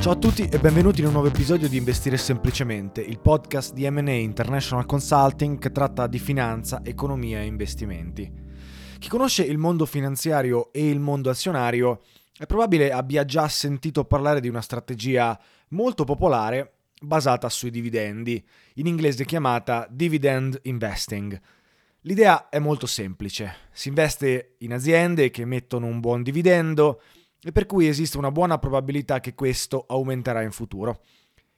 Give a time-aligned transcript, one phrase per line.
[0.00, 3.90] Ciao a tutti e benvenuti in un nuovo episodio di Investire Semplicemente, il podcast di
[3.90, 8.32] M&A International Consulting che tratta di finanza, economia e investimenti.
[9.00, 12.02] Chi conosce il mondo finanziario e il mondo azionario
[12.38, 15.38] è probabile abbia già sentito parlare di una strategia
[15.70, 18.42] molto popolare basata sui dividendi,
[18.74, 21.38] in inglese chiamata dividend investing.
[22.02, 27.00] L'idea è molto semplice, si investe in aziende che emettono un buon dividendo,
[27.42, 31.02] e per cui esiste una buona probabilità che questo aumenterà in futuro.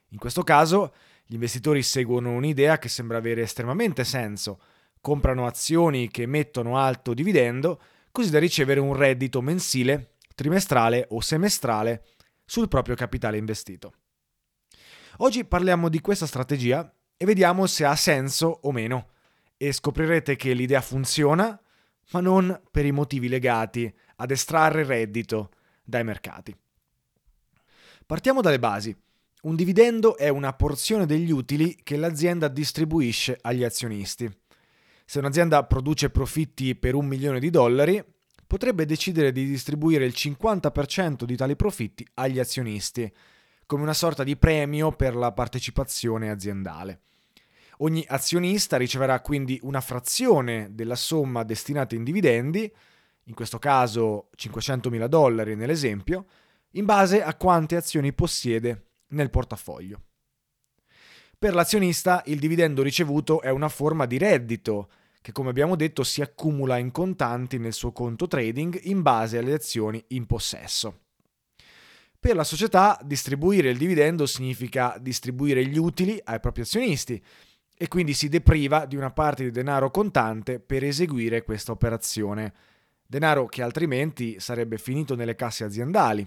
[0.09, 0.93] In questo caso,
[1.25, 4.61] gli investitori seguono un'idea che sembra avere estremamente senso,
[5.01, 7.81] comprano azioni che emettono alto dividendo,
[8.11, 12.05] così da ricevere un reddito mensile, trimestrale o semestrale
[12.45, 13.95] sul proprio capitale investito.
[15.19, 19.11] Oggi parliamo di questa strategia e vediamo se ha senso o meno
[19.57, 21.61] e scoprirete che l'idea funziona,
[22.13, 25.51] ma non per i motivi legati ad estrarre reddito
[25.91, 26.57] dai mercati.
[28.07, 28.97] Partiamo dalle basi.
[29.43, 34.31] Un dividendo è una porzione degli utili che l'azienda distribuisce agli azionisti.
[35.05, 38.03] Se un'azienda produce profitti per un milione di dollari,
[38.47, 43.13] potrebbe decidere di distribuire il 50% di tali profitti agli azionisti,
[43.65, 47.03] come una sorta di premio per la partecipazione aziendale.
[47.79, 52.71] Ogni azionista riceverà quindi una frazione della somma destinata in dividendi,
[53.31, 56.27] in questo caso 500.000 dollari nell'esempio,
[56.73, 60.03] in base a quante azioni possiede nel portafoglio.
[61.39, 64.91] Per l'azionista il dividendo ricevuto è una forma di reddito
[65.23, 69.55] che come abbiamo detto si accumula in contanti nel suo conto trading in base alle
[69.55, 71.03] azioni in possesso.
[72.19, 77.23] Per la società distribuire il dividendo significa distribuire gli utili ai propri azionisti
[77.77, 82.53] e quindi si depriva di una parte di denaro contante per eseguire questa operazione
[83.11, 86.25] denaro che altrimenti sarebbe finito nelle casse aziendali.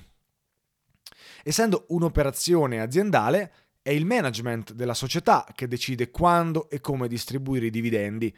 [1.42, 7.70] Essendo un'operazione aziendale, è il management della società che decide quando e come distribuire i
[7.70, 8.36] dividendi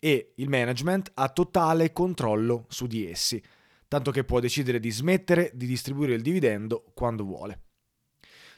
[0.00, 3.42] e il management ha totale controllo su di essi,
[3.88, 7.60] tanto che può decidere di smettere di distribuire il dividendo quando vuole.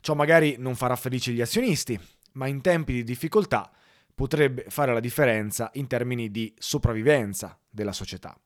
[0.00, 1.98] Ciò magari non farà felici gli azionisti,
[2.34, 3.69] ma in tempi di difficoltà
[4.14, 8.38] potrebbe fare la differenza in termini di sopravvivenza della società.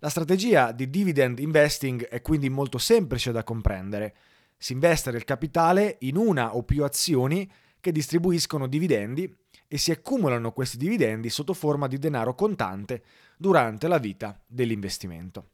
[0.00, 4.14] La strategia di dividend investing è quindi molto semplice da comprendere.
[4.58, 7.50] Si investe del capitale in una o più azioni
[7.80, 9.32] che distribuiscono dividendi
[9.66, 13.02] e si accumulano questi dividendi sotto forma di denaro contante
[13.36, 15.50] durante la vita dell'investimento.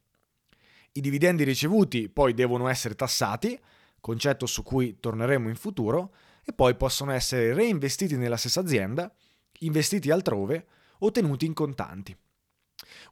[0.92, 3.58] I dividendi ricevuti poi devono essere tassati,
[4.00, 6.14] concetto su cui torneremo in futuro,
[6.44, 9.12] e poi possono essere reinvestiti nella stessa azienda,
[9.60, 10.66] investiti altrove
[10.98, 12.16] o tenuti in contanti.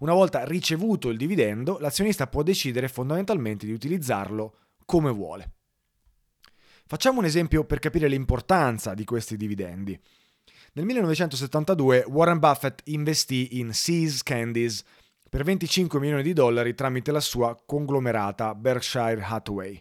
[0.00, 4.55] Una volta ricevuto il dividendo, l'azionista può decidere fondamentalmente di utilizzarlo
[4.87, 5.52] come vuole.
[6.87, 9.99] Facciamo un esempio per capire l'importanza di questi dividendi.
[10.73, 14.82] Nel 1972 Warren Buffett investì in Seas Candies
[15.29, 19.81] per 25 milioni di dollari tramite la sua conglomerata Berkshire Hathaway.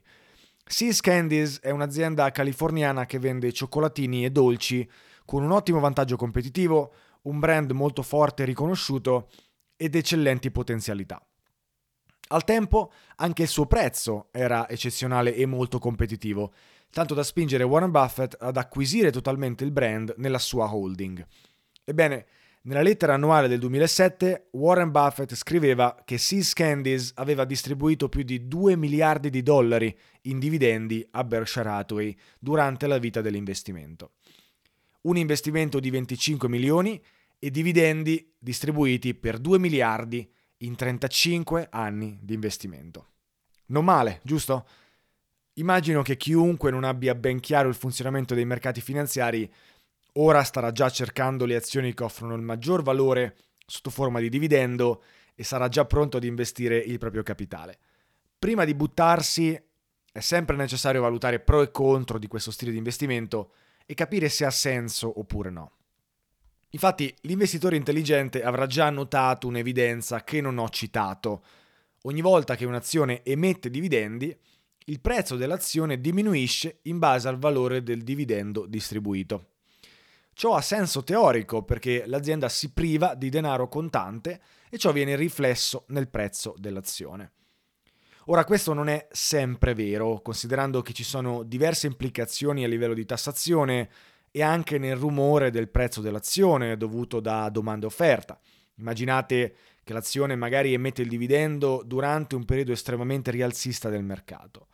[0.65, 4.87] Seas Candies è un'azienda californiana che vende cioccolatini e dolci
[5.23, 6.93] con un ottimo vantaggio competitivo,
[7.23, 9.29] un brand molto forte e riconosciuto
[9.81, 11.25] ed eccellenti potenzialità.
[12.31, 16.53] Al tempo anche il suo prezzo era eccezionale e molto competitivo,
[16.91, 21.25] tanto da spingere Warren Buffett ad acquisire totalmente il brand nella sua holding.
[21.85, 22.25] Ebbene,
[22.63, 28.49] nella lettera annuale del 2007, Warren Buffett scriveva che Seas Candies aveva distribuito più di
[28.49, 34.11] 2 miliardi di dollari in dividendi a Berkshire Hathaway durante la vita dell'investimento.
[35.03, 37.01] Un investimento di 25 milioni
[37.39, 43.07] e dividendi distribuiti per 2 miliardi in 35 anni di investimento.
[43.67, 44.67] Non male, giusto?
[45.53, 49.51] Immagino che chiunque non abbia ben chiaro il funzionamento dei mercati finanziari
[50.13, 55.03] ora starà già cercando le azioni che offrono il maggior valore sotto forma di dividendo
[55.35, 57.77] e sarà già pronto ad investire il proprio capitale.
[58.37, 59.61] Prima di buttarsi
[60.11, 63.53] è sempre necessario valutare pro e contro di questo stile di investimento
[63.85, 65.78] e capire se ha senso oppure no.
[66.71, 71.43] Infatti l'investitore intelligente avrà già notato un'evidenza che non ho citato.
[72.03, 74.37] Ogni volta che un'azione emette dividendi,
[74.85, 79.47] il prezzo dell'azione diminuisce in base al valore del dividendo distribuito.
[80.33, 85.85] Ciò ha senso teorico perché l'azienda si priva di denaro contante e ciò viene riflesso
[85.89, 87.33] nel prezzo dell'azione.
[88.27, 93.05] Ora questo non è sempre vero, considerando che ci sono diverse implicazioni a livello di
[93.05, 93.89] tassazione
[94.31, 98.39] e anche nel rumore del prezzo dell'azione dovuto da domanda e offerta.
[98.75, 104.67] Immaginate che l'azione magari emette il dividendo durante un periodo estremamente rialzista del mercato.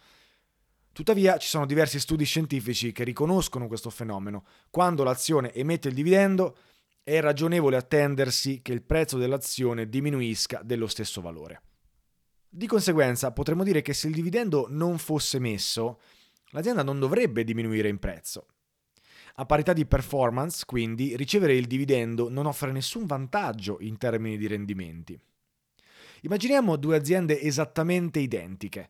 [0.91, 4.45] Tuttavia ci sono diversi studi scientifici che riconoscono questo fenomeno.
[4.69, 6.57] Quando l'azione emette il dividendo
[7.03, 11.61] è ragionevole attendersi che il prezzo dell'azione diminuisca dello stesso valore.
[12.49, 15.99] Di conseguenza potremmo dire che se il dividendo non fosse messo,
[16.51, 18.47] l'azienda non dovrebbe diminuire in prezzo.
[19.37, 24.47] A parità di performance, quindi, ricevere il dividendo non offre nessun vantaggio in termini di
[24.47, 25.19] rendimenti.
[26.21, 28.89] Immaginiamo due aziende esattamente identiche.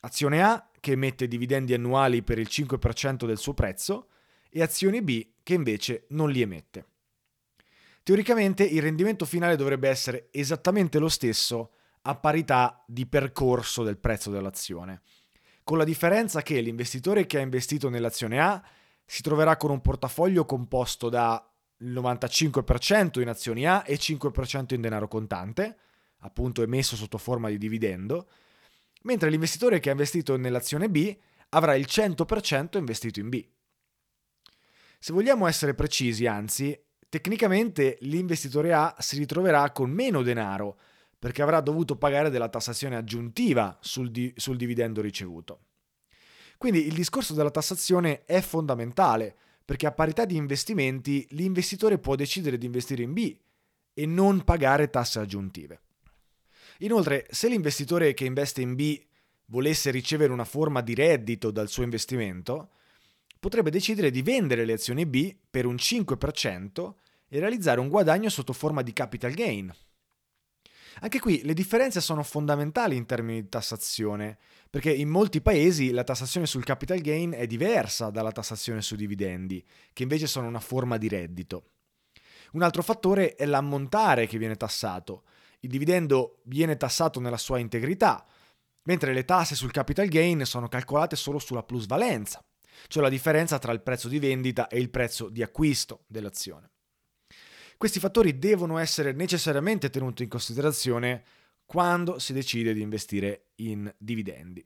[0.00, 4.08] Azione A che emette dividendi annuali per il 5% del suo prezzo
[4.50, 6.86] e azione B che invece non li emette.
[8.02, 11.70] Teoricamente il rendimento finale dovrebbe essere esattamente lo stesso
[12.02, 15.00] a parità di percorso del prezzo dell'azione,
[15.62, 18.62] con la differenza che l'investitore che ha investito nell'azione A
[19.04, 21.46] si troverà con un portafoglio composto da
[21.78, 25.76] il 95% in azioni A e 5% in denaro contante,
[26.20, 28.28] appunto emesso sotto forma di dividendo,
[29.02, 31.16] mentre l'investitore che ha investito nell'azione B
[31.50, 33.46] avrà il 100% investito in B.
[34.98, 40.78] Se vogliamo essere precisi, anzi, tecnicamente l'investitore A si ritroverà con meno denaro
[41.18, 45.60] perché avrà dovuto pagare della tassazione aggiuntiva sul, di- sul dividendo ricevuto.
[46.58, 52.58] Quindi il discorso della tassazione è fondamentale perché a parità di investimenti l'investitore può decidere
[52.58, 53.36] di investire in B
[53.94, 55.80] e non pagare tasse aggiuntive.
[56.78, 59.00] Inoltre, se l'investitore che investe in B
[59.46, 62.70] volesse ricevere una forma di reddito dal suo investimento,
[63.38, 66.94] potrebbe decidere di vendere le azioni B per un 5%
[67.28, 69.74] e realizzare un guadagno sotto forma di capital gain.
[71.00, 74.38] Anche qui le differenze sono fondamentali in termini di tassazione,
[74.70, 79.64] perché in molti paesi la tassazione sul capital gain è diversa dalla tassazione sui dividendi,
[79.92, 81.70] che invece sono una forma di reddito.
[82.52, 85.24] Un altro fattore è l'ammontare che viene tassato,
[85.60, 88.24] il dividendo viene tassato nella sua integrità,
[88.84, 92.44] mentre le tasse sul capital gain sono calcolate solo sulla plusvalenza,
[92.86, 96.73] cioè la differenza tra il prezzo di vendita e il prezzo di acquisto dell'azione.
[97.76, 101.22] Questi fattori devono essere necessariamente tenuti in considerazione
[101.66, 104.64] quando si decide di investire in dividendi.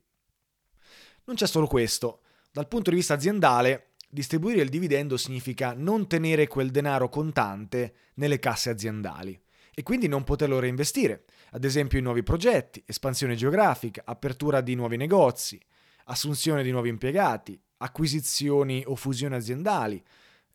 [1.25, 2.21] Non c'è solo questo.
[2.51, 8.39] Dal punto di vista aziendale, distribuire il dividendo significa non tenere quel denaro contante nelle
[8.39, 9.39] casse aziendali
[9.73, 14.97] e quindi non poterlo reinvestire, ad esempio in nuovi progetti, espansione geografica, apertura di nuovi
[14.97, 15.61] negozi,
[16.05, 20.03] assunzione di nuovi impiegati, acquisizioni o fusioni aziendali,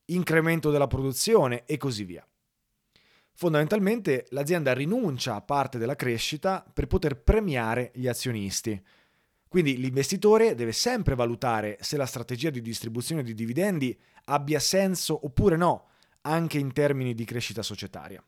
[0.06, 2.26] incremento della produzione e così via.
[3.36, 8.80] Fondamentalmente l'azienda rinuncia a parte della crescita per poter premiare gli azionisti.
[9.48, 15.56] Quindi l'investitore deve sempre valutare se la strategia di distribuzione di dividendi abbia senso oppure
[15.56, 15.88] no,
[16.22, 18.22] anche in termini di crescita societaria.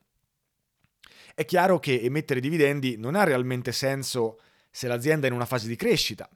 [1.33, 5.67] È chiaro che emettere dividendi non ha realmente senso se l'azienda è in una fase
[5.67, 6.29] di crescita,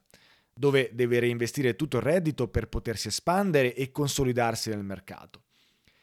[0.54, 5.42] dove deve reinvestire tutto il reddito per potersi espandere e consolidarsi nel mercato.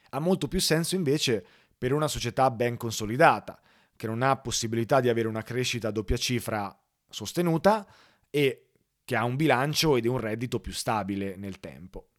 [0.10, 1.46] Ha molto più senso invece
[1.80, 3.60] per una società ben consolidata,
[3.96, 6.78] che non ha possibilità di avere una crescita a doppia cifra
[7.10, 7.88] sostenuta
[8.30, 8.68] e
[9.04, 12.10] che ha un bilancio ed un reddito più stabile nel tempo.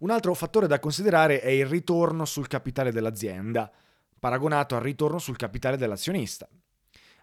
[0.00, 3.70] Un altro fattore da considerare è il ritorno sul capitale dell'azienda,
[4.18, 6.48] paragonato al ritorno sul capitale dell'azionista.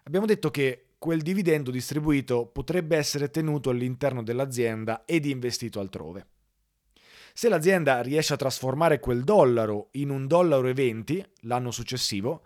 [0.04, 6.26] Abbiamo detto che quel dividendo distribuito potrebbe essere tenuto all'interno dell'azienda ed investito altrove.
[7.38, 12.44] Se l'azienda riesce a trasformare quel dollaro in un dollaro e 20 l'anno successivo,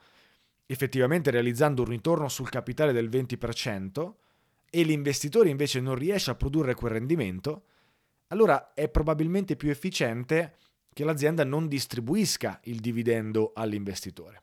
[0.66, 4.12] effettivamente realizzando un ritorno sul capitale del 20%,
[4.68, 7.62] e l'investitore invece non riesce a produrre quel rendimento,
[8.26, 10.56] allora è probabilmente più efficiente
[10.92, 14.42] che l'azienda non distribuisca il dividendo all'investitore.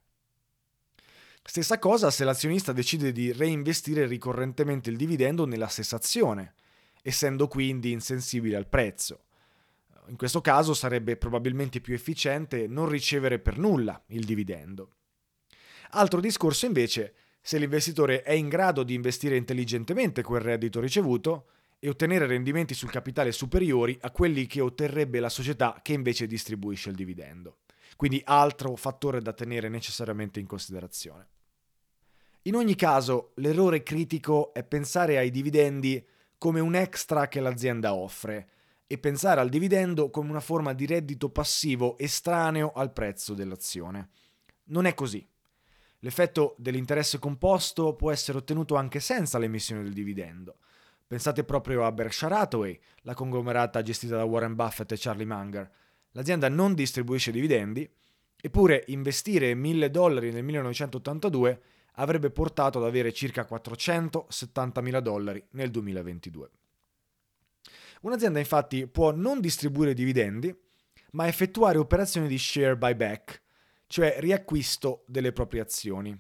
[1.44, 6.56] Stessa cosa se l'azionista decide di reinvestire ricorrentemente il dividendo nella stessa azione,
[7.04, 9.26] essendo quindi insensibile al prezzo.
[10.10, 14.96] In questo caso sarebbe probabilmente più efficiente non ricevere per nulla il dividendo.
[15.92, 21.90] Altro discorso invece se l'investitore è in grado di investire intelligentemente quel reddito ricevuto e
[21.90, 26.96] ottenere rendimenti sul capitale superiori a quelli che otterrebbe la società che invece distribuisce il
[26.96, 27.60] dividendo.
[27.96, 31.28] Quindi altro fattore da tenere necessariamente in considerazione.
[32.44, 36.04] In ogni caso, l'errore critico è pensare ai dividendi
[36.38, 38.50] come un extra che l'azienda offre
[38.92, 44.10] e pensare al dividendo come una forma di reddito passivo estraneo al prezzo dell'azione.
[44.70, 45.24] Non è così.
[46.00, 50.58] L'effetto dell'interesse composto può essere ottenuto anche senza l'emissione del dividendo.
[51.06, 55.70] Pensate proprio a Berkshire Hathaway, la conglomerata gestita da Warren Buffett e Charlie Munger.
[56.14, 57.88] L'azienda non distribuisce dividendi,
[58.42, 61.62] eppure investire 1000 dollari nel 1982
[61.94, 66.50] avrebbe portato ad avere circa 470 mila dollari nel 2022.
[68.02, 70.56] Un'azienda infatti può non distribuire dividendi,
[71.12, 73.42] ma effettuare operazioni di share buyback,
[73.88, 76.18] cioè riacquisto delle proprie azioni.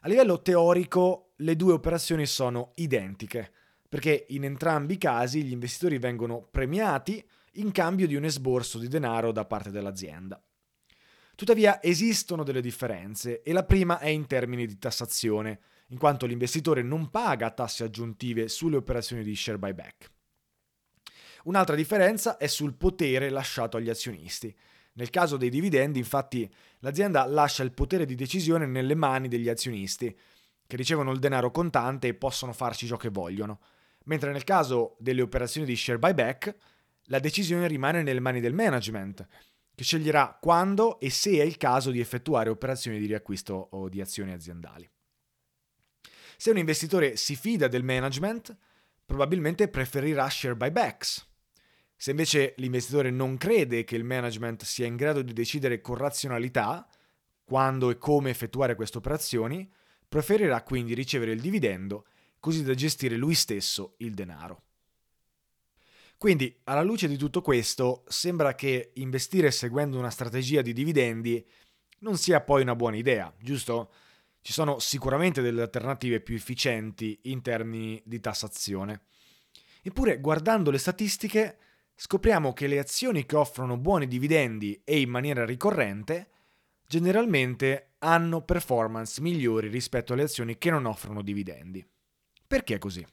[0.00, 3.52] A livello teorico le due operazioni sono identiche,
[3.88, 8.88] perché in entrambi i casi gli investitori vengono premiati in cambio di un esborso di
[8.88, 10.40] denaro da parte dell'azienda.
[11.34, 16.82] Tuttavia esistono delle differenze e la prima è in termini di tassazione, in quanto l'investitore
[16.82, 20.14] non paga tasse aggiuntive sulle operazioni di share buyback.
[21.46, 24.54] Un'altra differenza è sul potere lasciato agli azionisti.
[24.94, 30.16] Nel caso dei dividendi, infatti, l'azienda lascia il potere di decisione nelle mani degli azionisti,
[30.66, 33.60] che ricevono il denaro contante e possono farci ciò che vogliono,
[34.06, 36.56] mentre nel caso delle operazioni di share buyback,
[37.04, 39.24] la decisione rimane nelle mani del management,
[39.72, 44.00] che sceglierà quando e se è il caso di effettuare operazioni di riacquisto o di
[44.00, 44.90] azioni aziendali.
[46.36, 48.56] Se un investitore si fida del management,
[49.04, 51.34] probabilmente preferirà share buybacks.
[51.96, 56.86] Se invece l'investitore non crede che il management sia in grado di decidere con razionalità
[57.42, 59.70] quando e come effettuare queste operazioni,
[60.08, 62.06] preferirà quindi ricevere il dividendo
[62.38, 64.62] così da gestire lui stesso il denaro.
[66.18, 71.44] Quindi, alla luce di tutto questo, sembra che investire seguendo una strategia di dividendi
[72.00, 73.92] non sia poi una buona idea, giusto?
[74.40, 79.02] Ci sono sicuramente delle alternative più efficienti in termini di tassazione.
[79.82, 81.58] Eppure, guardando le statistiche,
[81.96, 86.28] scopriamo che le azioni che offrono buoni dividendi e in maniera ricorrente
[86.86, 91.84] generalmente hanno performance migliori rispetto alle azioni che non offrono dividendi.
[92.46, 93.04] Perché così?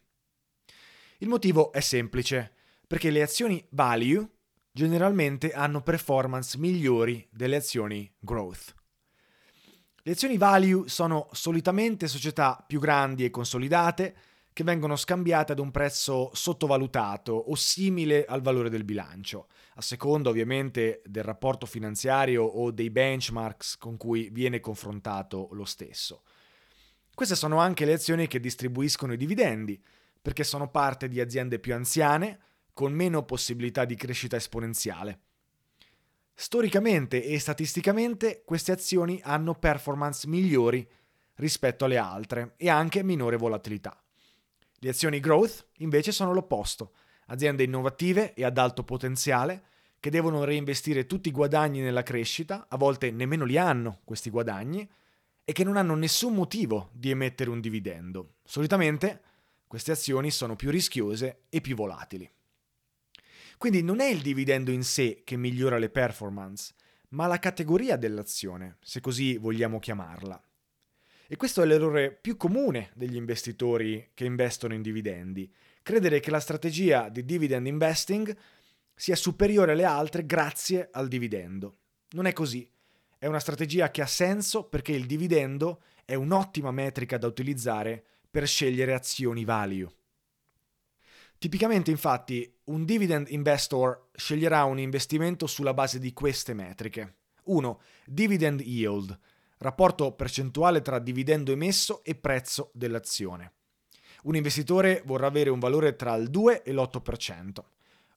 [1.20, 2.54] Il motivo è semplice
[2.86, 4.30] perché le azioni value
[4.72, 8.74] generalmente hanno performance migliori delle azioni growth.
[10.04, 14.16] Le azioni value sono solitamente società più grandi e consolidate
[14.54, 20.30] che vengono scambiate ad un prezzo sottovalutato o simile al valore del bilancio, a seconda
[20.30, 26.22] ovviamente del rapporto finanziario o dei benchmarks con cui viene confrontato lo stesso.
[27.16, 29.82] Queste sono anche le azioni che distribuiscono i dividendi,
[30.22, 32.40] perché sono parte di aziende più anziane,
[32.74, 35.20] con meno possibilità di crescita esponenziale.
[36.34, 40.88] Storicamente e statisticamente queste azioni hanno performance migliori
[41.36, 44.03] rispetto alle altre e anche minore volatilità.
[44.84, 46.92] Le azioni growth invece sono l'opposto,
[47.28, 49.64] aziende innovative e ad alto potenziale
[49.98, 54.86] che devono reinvestire tutti i guadagni nella crescita, a volte nemmeno li hanno questi guadagni,
[55.46, 58.34] e che non hanno nessun motivo di emettere un dividendo.
[58.44, 59.22] Solitamente
[59.68, 62.30] queste azioni sono più rischiose e più volatili.
[63.58, 66.74] Quindi non è il dividendo in sé che migliora le performance,
[67.12, 70.44] ma la categoria dell'azione, se così vogliamo chiamarla.
[71.28, 75.52] E questo è l'errore più comune degli investitori che investono in dividendi,
[75.82, 78.36] credere che la strategia di dividend investing
[78.96, 81.78] sia superiore alle altre grazie al dividendo.
[82.12, 82.70] Non è così.
[83.18, 88.48] È una strategia che ha senso perché il dividendo è un'ottima metrica da utilizzare per
[88.48, 89.90] scegliere azioni value.
[91.38, 97.16] Tipicamente infatti un dividend investor sceglierà un investimento sulla base di queste metriche.
[97.44, 97.82] 1.
[98.06, 99.18] Dividend yield,
[99.64, 103.54] rapporto percentuale tra dividendo emesso e prezzo dell'azione.
[104.24, 107.64] Un investitore vorrà avere un valore tra il 2 e l'8%.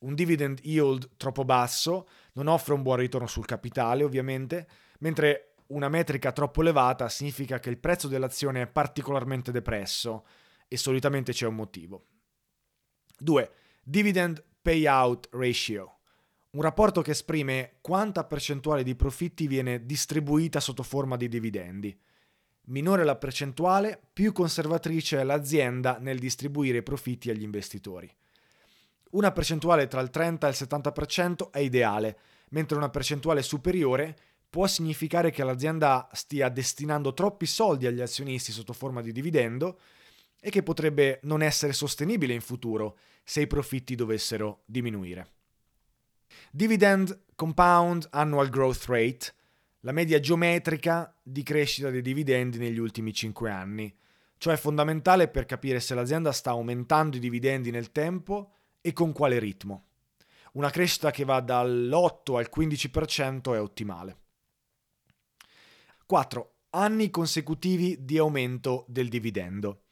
[0.01, 5.89] Un dividend yield troppo basso non offre un buon ritorno sul capitale, ovviamente, mentre una
[5.89, 10.27] metrica troppo elevata significa che il prezzo dell'azione è particolarmente depresso
[10.69, 12.07] e solitamente c'è un motivo.
[13.19, 13.51] 2.
[13.83, 15.96] Dividend Payout Ratio,
[16.57, 21.95] un rapporto che esprime quanta percentuale di profitti viene distribuita sotto forma di dividendi.
[22.69, 28.11] Minore la percentuale, più conservatrice è l'azienda nel distribuire i profitti agli investitori.
[29.11, 32.19] Una percentuale tra il 30 e il 70% è ideale,
[32.51, 34.17] mentre una percentuale superiore
[34.49, 39.79] può significare che l'azienda stia destinando troppi soldi agli azionisti sotto forma di dividendo
[40.41, 45.36] e che potrebbe non essere sostenibile in futuro se i profitti dovessero diminuire.
[46.51, 49.35] Dividend Compound Annual Growth Rate,
[49.81, 53.95] la media geometrica di crescita dei dividendi negli ultimi 5 anni,
[54.39, 59.13] cioè è fondamentale per capire se l'azienda sta aumentando i dividendi nel tempo e con
[59.13, 59.87] quale ritmo.
[60.53, 64.17] Una crescita che va dall'8 al 15% è ottimale.
[66.07, 66.55] 4.
[66.71, 69.83] Anni consecutivi di aumento del dividendo.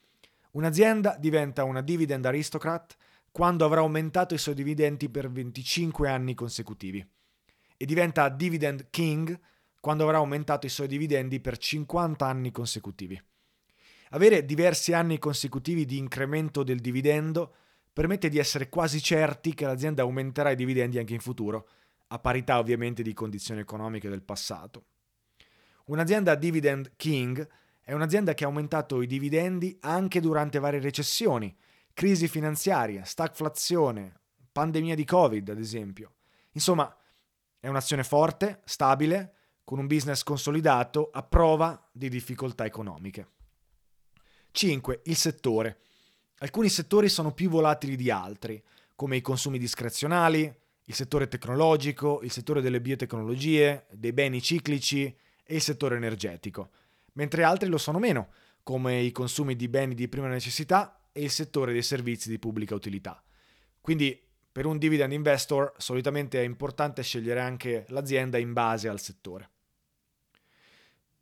[0.52, 2.96] Un'azienda diventa una dividend aristocrat
[3.34, 7.04] quando avrà aumentato i suoi dividendi per 25 anni consecutivi
[7.76, 9.36] e diventa dividend king
[9.80, 13.20] quando avrà aumentato i suoi dividendi per 50 anni consecutivi.
[14.10, 17.54] Avere diversi anni consecutivi di incremento del dividendo
[17.92, 21.68] permette di essere quasi certi che l'azienda aumenterà i dividendi anche in futuro,
[22.06, 24.84] a parità ovviamente di condizioni economiche del passato.
[25.86, 27.44] Un'azienda dividend king
[27.80, 31.52] è un'azienda che ha aumentato i dividendi anche durante varie recessioni,
[31.94, 34.20] crisi finanziaria, stagflazione,
[34.52, 36.16] pandemia di Covid, ad esempio.
[36.52, 36.94] Insomma,
[37.58, 39.32] è un'azione forte, stabile,
[39.64, 43.28] con un business consolidato a prova di difficoltà economiche.
[44.50, 45.00] 5.
[45.04, 45.78] Il settore.
[46.40, 48.62] Alcuni settori sono più volatili di altri,
[48.94, 50.54] come i consumi discrezionali,
[50.84, 55.06] il settore tecnologico, il settore delle biotecnologie, dei beni ciclici
[55.42, 56.68] e il settore energetico
[57.14, 58.28] mentre altri lo sono meno,
[58.62, 62.74] come i consumi di beni di prima necessità e il settore dei servizi di pubblica
[62.74, 63.22] utilità.
[63.80, 69.50] Quindi per un dividend investor solitamente è importante scegliere anche l'azienda in base al settore.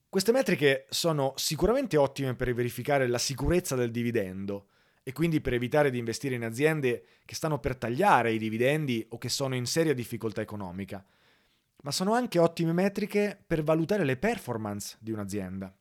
[0.09, 4.69] Queste metriche sono sicuramente ottime per verificare la sicurezza del dividendo
[5.03, 9.19] e quindi per evitare di investire in aziende che stanno per tagliare i dividendi o
[9.19, 11.05] che sono in seria difficoltà economica,
[11.83, 15.75] ma sono anche ottime metriche per valutare le performance di un'azienda.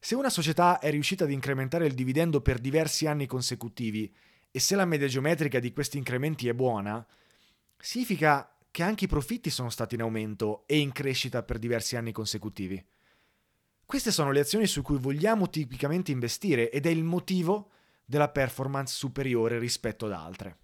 [0.00, 4.12] Se una società è riuscita ad incrementare il dividendo per diversi anni consecutivi
[4.50, 7.04] e se la media geometrica di questi incrementi è buona,
[7.76, 12.12] significa che anche i profitti sono stati in aumento e in crescita per diversi anni
[12.12, 12.82] consecutivi.
[13.84, 17.70] Queste sono le azioni su cui vogliamo tipicamente investire ed è il motivo
[18.04, 20.58] della performance superiore rispetto ad altre.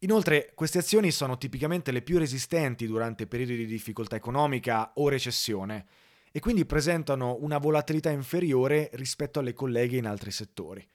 [0.00, 5.86] Inoltre, queste azioni sono tipicamente le più resistenti durante periodi di difficoltà economica o recessione
[6.30, 10.86] e quindi presentano una volatilità inferiore rispetto alle colleghe in altri settori.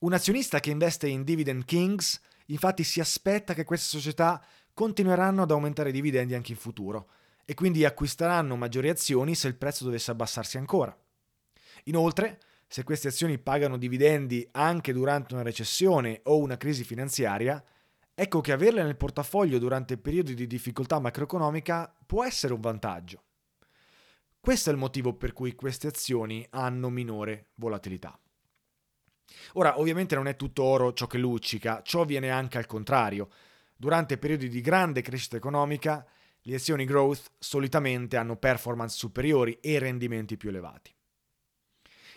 [0.00, 5.50] Un azionista che investe in Dividend Kings infatti si aspetta che queste società continueranno ad
[5.50, 7.10] aumentare i dividendi anche in futuro
[7.44, 10.96] e quindi acquisteranno maggiori azioni se il prezzo dovesse abbassarsi ancora.
[11.84, 17.62] Inoltre, se queste azioni pagano dividendi anche durante una recessione o una crisi finanziaria,
[18.14, 23.24] ecco che averle nel portafoglio durante periodi di difficoltà macroeconomica può essere un vantaggio.
[24.40, 28.18] Questo è il motivo per cui queste azioni hanno minore volatilità.
[29.52, 33.28] Ora, ovviamente non è tutto oro ciò che luccica, ciò viene anche al contrario.
[33.76, 36.06] Durante periodi di grande crescita economica,
[36.42, 40.94] le azioni growth solitamente hanno performance superiori e rendimenti più elevati.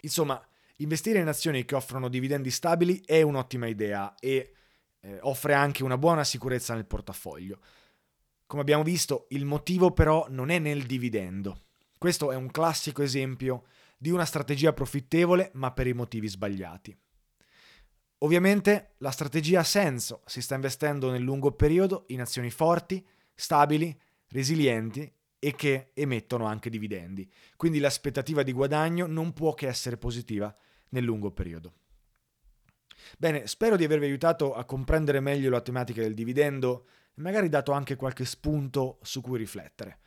[0.02, 0.42] Insomma,
[0.78, 4.54] investire in azioni che offrono dividendi stabili è un'ottima idea e
[5.02, 7.60] eh, offre anche una buona sicurezza nel portafoglio.
[8.46, 11.60] Come abbiamo visto, il motivo però non è nel dividendo.
[12.04, 13.64] Questo è un classico esempio
[13.98, 16.94] di una strategia profittevole ma per i motivi sbagliati.
[18.18, 23.98] Ovviamente la strategia ha senso, si sta investendo nel lungo periodo in azioni forti, stabili,
[24.28, 27.32] resilienti e che emettono anche dividendi.
[27.56, 30.54] Quindi l'aspettativa di guadagno non può che essere positiva
[30.90, 31.74] nel lungo periodo.
[33.18, 36.86] Bene, spero di avervi aiutato a comprendere meglio la tematica del dividendo
[37.16, 40.00] e magari dato anche qualche spunto su cui riflettere.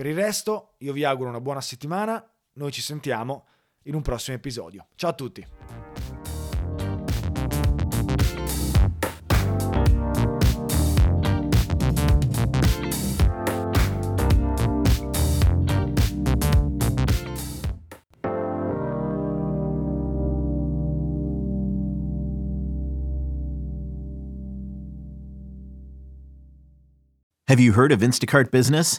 [0.00, 3.44] Per il resto, io vi auguro una buona settimana, noi ci sentiamo
[3.82, 4.86] in un prossimo episodio.
[4.94, 5.46] Ciao a tutti!
[27.46, 28.98] Have you heard of Instacart Business?